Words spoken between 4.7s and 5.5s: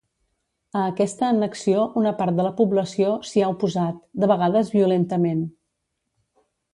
violentament.